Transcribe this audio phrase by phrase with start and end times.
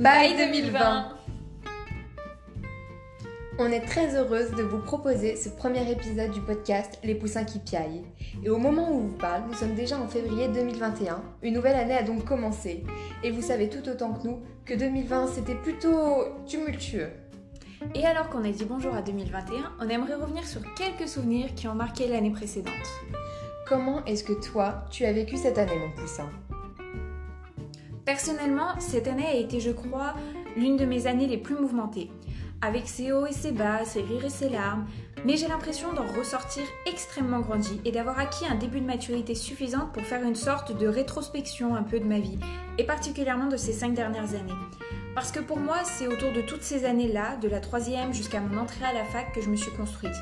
[0.00, 1.08] Bye 2020
[3.58, 7.58] On est très heureuse de vous proposer ce premier épisode du podcast Les Poussins qui
[7.58, 8.06] piaillent.
[8.42, 11.22] Et au moment où on vous parle, nous sommes déjà en février 2021.
[11.42, 12.82] Une nouvelle année a donc commencé.
[13.22, 17.10] Et vous savez tout autant que nous que 2020 c'était plutôt tumultueux.
[17.94, 21.68] Et alors qu'on a dit bonjour à 2021, on aimerait revenir sur quelques souvenirs qui
[21.68, 22.72] ont marqué l'année précédente.
[23.68, 26.30] Comment est-ce que toi, tu as vécu cette année, mon poussin?
[28.04, 30.14] Personnellement, cette année a été, je crois,
[30.56, 32.10] l'une de mes années les plus mouvementées,
[32.62, 34.86] avec ses hauts et ses bas, ses rires et ses larmes,
[35.24, 39.92] mais j'ai l'impression d'en ressortir extrêmement grandi et d'avoir acquis un début de maturité suffisante
[39.92, 42.38] pour faire une sorte de rétrospection un peu de ma vie,
[42.78, 44.52] et particulièrement de ces cinq dernières années.
[45.14, 48.58] Parce que pour moi, c'est autour de toutes ces années-là, de la troisième jusqu'à mon
[48.58, 50.16] entrée à la fac, que je me suis construite.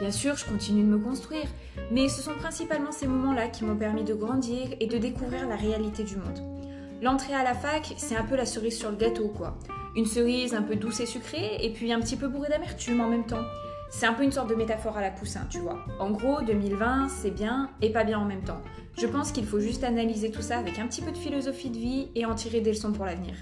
[0.00, 1.46] Bien sûr, je continue de me construire,
[1.90, 5.56] mais ce sont principalement ces moments-là qui m'ont permis de grandir et de découvrir la
[5.56, 6.63] réalité du monde.
[7.02, 9.58] L'entrée à la fac, c'est un peu la cerise sur le gâteau, quoi.
[9.96, 13.08] Une cerise un peu douce et sucrée, et puis un petit peu bourrée d'amertume en
[13.08, 13.44] même temps.
[13.90, 15.84] C'est un peu une sorte de métaphore à la poussin, tu vois.
[16.00, 18.60] En gros, 2020, c'est bien et pas bien en même temps.
[18.98, 21.78] Je pense qu'il faut juste analyser tout ça avec un petit peu de philosophie de
[21.78, 23.34] vie et en tirer des leçons pour l'avenir.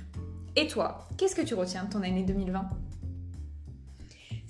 [0.56, 2.68] Et toi, qu'est-ce que tu retiens de ton année 2020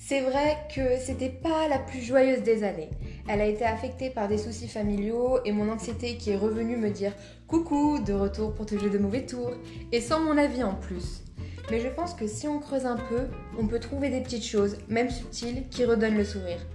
[0.04, 2.90] c'est vrai que c'était pas la plus joyeuse des années.
[3.28, 6.90] Elle a été affectée par des soucis familiaux et mon anxiété qui est revenue me
[6.90, 7.12] dire
[7.46, 9.52] coucou de retour pour te jouer de mauvais tours
[9.92, 11.22] et sans mon avis en plus.
[11.70, 14.76] Mais je pense que si on creuse un peu, on peut trouver des petites choses,
[14.88, 16.66] même subtiles, qui redonnent le sourire.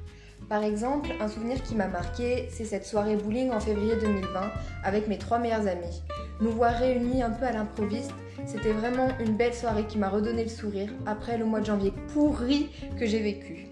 [0.48, 4.52] Par exemple, un souvenir qui m'a marqué, c'est cette soirée bowling en février 2020
[4.86, 6.02] avec mes trois meilleurs amis.
[6.40, 8.14] Nous voir réunis un peu à l'improviste,
[8.46, 11.92] c'était vraiment une belle soirée qui m'a redonné le sourire après le mois de janvier
[12.14, 13.68] pourri que j'ai vécu.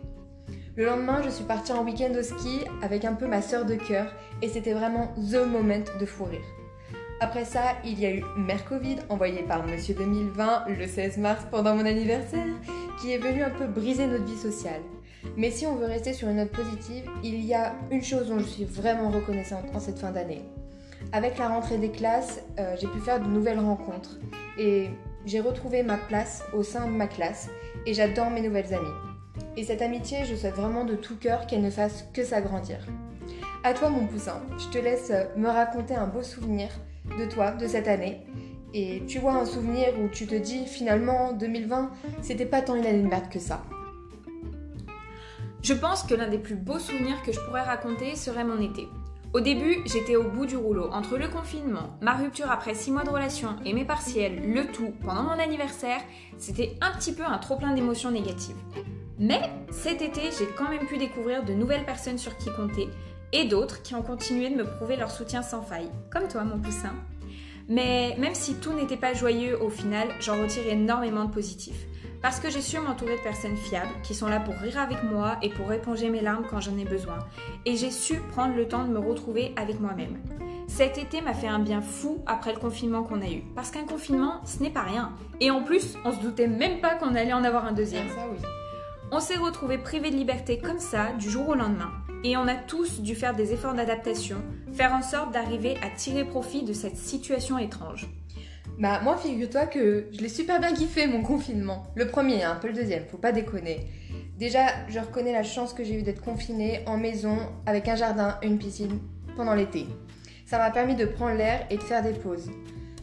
[0.77, 3.75] Le lendemain, je suis partie en week-end au ski avec un peu ma sœur de
[3.75, 4.07] cœur
[4.41, 6.41] et c'était vraiment the moment de fou rire.
[7.21, 11.45] Après ça, il y a eu Mère Covid, envoyé par Monsieur 2020 le 16 mars
[11.49, 12.47] pendant mon anniversaire,
[12.99, 14.81] qui est venu un peu briser notre vie sociale.
[15.37, 18.39] Mais si on veut rester sur une note positive, il y a une chose dont
[18.39, 20.43] je suis vraiment reconnaissante en cette fin d'année.
[21.13, 24.19] Avec la rentrée des classes, euh, j'ai pu faire de nouvelles rencontres
[24.59, 24.89] et
[25.25, 27.47] j'ai retrouvé ma place au sein de ma classe
[27.85, 29.14] et j'adore mes nouvelles amies.
[29.57, 32.77] Et cette amitié, je souhaite vraiment de tout cœur qu'elle ne fasse que s'agrandir.
[33.63, 36.69] À toi mon poussin, je te laisse me raconter un beau souvenir
[37.17, 38.25] de toi, de cette année.
[38.73, 42.85] Et tu vois un souvenir où tu te dis finalement 2020, c'était pas tant une
[42.85, 43.63] année de merde que ça.
[45.63, 48.87] Je pense que l'un des plus beaux souvenirs que je pourrais raconter serait mon été.
[49.33, 50.89] Au début, j'étais au bout du rouleau.
[50.91, 54.93] Entre le confinement, ma rupture après 6 mois de relation et mes partiels, le tout
[55.03, 56.01] pendant mon anniversaire,
[56.37, 58.55] c'était un petit peu un trop-plein d'émotions négatives.
[59.17, 62.89] Mais cet été, j'ai quand même pu découvrir de nouvelles personnes sur qui compter
[63.31, 66.59] et d'autres qui ont continué de me prouver leur soutien sans faille, comme toi mon
[66.59, 66.93] poussin.
[67.67, 71.87] Mais même si tout n'était pas joyeux au final, j'en retire énormément de positifs.
[72.21, 75.37] Parce que j'ai su m'entourer de personnes fiables qui sont là pour rire avec moi
[75.41, 77.19] et pour éponger mes larmes quand j'en ai besoin.
[77.65, 80.17] Et j'ai su prendre le temps de me retrouver avec moi-même.
[80.67, 83.43] Cet été m'a fait un bien fou après le confinement qu'on a eu.
[83.55, 85.13] Parce qu'un confinement, ce n'est pas rien.
[85.39, 88.07] Et en plus, on se doutait même pas qu'on allait en avoir un deuxième.
[89.17, 91.93] On s'est retrouvés privés de liberté comme ça, du jour au lendemain.
[92.25, 94.43] Et on a tous dû faire des efforts d'adaptation,
[94.73, 98.09] faire en sorte d'arriver à tirer profit de cette situation étrange.
[98.77, 101.83] Bah moi figure-toi que je l'ai super bien kiffé mon confinement.
[101.95, 103.87] Le premier, hein, un peu le deuxième, faut pas déconner.
[104.37, 108.37] Déjà, je reconnais la chance que j'ai eu d'être confinée en maison avec un jardin
[108.43, 108.99] une piscine
[109.37, 109.85] pendant l'été.
[110.45, 112.49] Ça m'a permis de prendre l'air et de faire des pauses.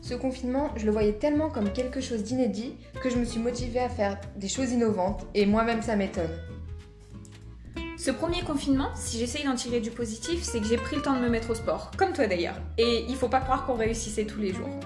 [0.02, 3.78] Ce confinement, je le voyais tellement comme quelque chose d'inédit que je me suis motivée
[3.78, 6.32] à faire des choses innovantes et moi-même ça m'étonne.
[7.96, 11.14] Ce premier confinement, si j'essaye d'en tirer du positif, c'est que j'ai pris le temps
[11.14, 12.56] de me mettre au sport, comme toi d'ailleurs.
[12.78, 14.80] Et il faut pas croire qu'on réussissait tous les jours.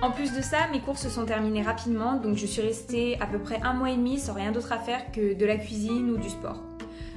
[0.00, 3.26] En plus de ça, mes cours se sont terminés rapidement, donc je suis restée à
[3.26, 6.08] peu près un mois et demi sans rien d'autre à faire que de la cuisine
[6.08, 6.62] ou du sport.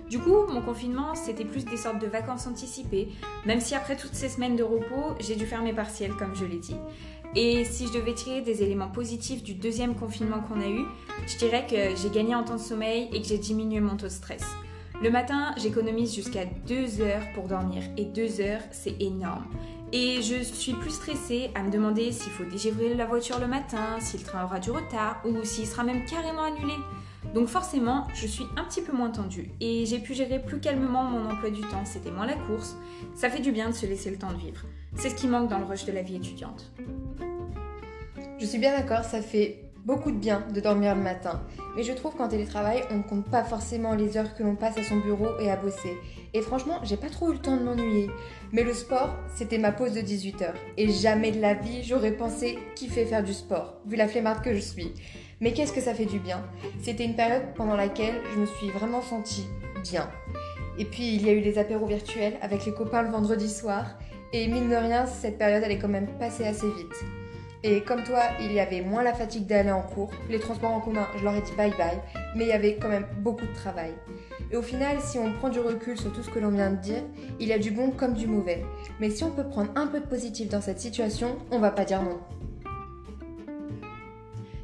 [0.10, 3.10] Du coup, mon confinement, c'était plus des sortes de vacances anticipées,
[3.46, 6.46] même si après toutes ces semaines de repos, j'ai dû faire mes partiels, comme je
[6.46, 6.76] l'ai dit.
[7.36, 10.86] Et si je devais tirer des éléments positifs du deuxième confinement qu'on a eu,
[11.28, 14.06] je dirais que j'ai gagné en temps de sommeil et que j'ai diminué mon taux
[14.06, 14.44] de stress.
[15.02, 19.46] Le matin, j'économise jusqu'à 2 heures pour dormir, et 2 heures, c'est énorme.
[19.92, 24.00] Et je suis plus stressée à me demander s'il faut dégivrer la voiture le matin,
[24.00, 26.74] si le train aura du retard ou s'il sera même carrément annulé.
[27.36, 31.04] Donc forcément, je suis un petit peu moins tendue et j'ai pu gérer plus calmement
[31.04, 31.84] mon emploi du temps.
[31.84, 32.78] C'était moins la course.
[33.14, 34.62] Ça fait du bien de se laisser le temps de vivre.
[34.96, 36.72] C'est ce qui manque dans le rush de la vie étudiante.
[38.40, 41.42] Je suis bien d'accord, ça fait beaucoup de bien de dormir le matin,
[41.76, 44.78] mais je trouve qu'en télétravail, on ne compte pas forcément les heures que l'on passe
[44.78, 45.96] à son bureau et à bosser.
[46.34, 48.10] Et franchement, j'ai pas trop eu le temps de m'ennuyer.
[48.52, 50.54] Mais le sport, c'était ma pause de 18h.
[50.78, 54.54] Et jamais de la vie, j'aurais pensé kiffer faire du sport, vu la flemmarde que
[54.54, 54.92] je suis.
[55.40, 56.44] Mais qu'est-ce que ça fait du bien?
[56.82, 59.46] C'était une période pendant laquelle je me suis vraiment sentie
[59.84, 60.10] bien.
[60.78, 63.98] Et puis il y a eu les apéros virtuels avec les copains le vendredi soir.
[64.34, 67.25] Et mine de rien, cette période elle est quand même passée assez vite.
[67.68, 70.12] Et comme toi, il y avait moins la fatigue d'aller en cours.
[70.30, 72.00] Les transports en commun, je leur ai dit bye bye.
[72.36, 73.92] Mais il y avait quand même beaucoup de travail.
[74.52, 76.76] Et au final, si on prend du recul sur tout ce que l'on vient de
[76.76, 77.02] dire,
[77.40, 78.64] il y a du bon comme du mauvais.
[79.00, 81.86] Mais si on peut prendre un peu de positif dans cette situation, on va pas
[81.86, 82.20] dire non.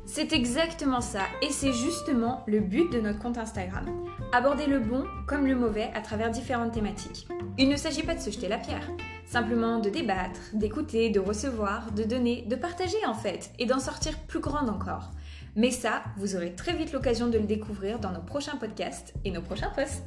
[0.06, 3.86] C'est exactement ça, et c'est justement le but de notre compte Instagram.
[4.32, 7.28] Aborder le bon comme le mauvais à travers différentes thématiques.
[7.58, 8.88] Il ne s'agit pas de se jeter la pierre,
[9.32, 14.18] simplement de débattre, d'écouter, de recevoir, de donner, de partager en fait, et d'en sortir
[14.28, 15.12] plus grande encore.
[15.56, 19.32] Mais ça, vous aurez très vite l'occasion de le découvrir dans nos prochains podcasts et
[19.32, 20.04] nos prochains posts.